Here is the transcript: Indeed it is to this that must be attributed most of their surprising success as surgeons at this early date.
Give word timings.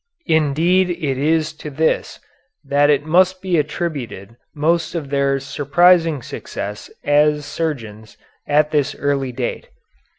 Indeed 0.25 0.89
it 0.89 1.19
is 1.19 1.53
to 1.61 1.69
this 1.69 2.19
that 2.65 3.03
must 3.05 3.39
be 3.39 3.59
attributed 3.59 4.35
most 4.55 4.95
of 4.95 5.11
their 5.11 5.39
surprising 5.39 6.23
success 6.23 6.89
as 7.03 7.45
surgeons 7.45 8.17
at 8.47 8.71
this 8.71 8.95
early 8.95 9.31
date. 9.31 9.69